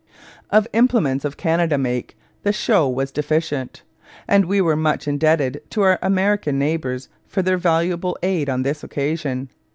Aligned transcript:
Of 0.49 0.67
implements 0.73 1.25
of 1.25 1.37
Canada 1.37 1.77
make, 1.77 2.17
the 2.41 2.51
Show 2.51 2.89
was 2.89 3.11
deficient; 3.11 3.83
and 4.27 4.45
we 4.45 4.59
were 4.59 4.75
much 4.75 5.07
indebted 5.07 5.61
to 5.69 5.83
our 5.83 5.99
American 6.01 6.57
neighbours 6.57 7.07
for 7.27 7.43
their 7.43 7.57
valuable 7.59 8.17
aid 8.23 8.49
on 8.49 8.63
this 8.63 8.83
occasion. 8.83 9.49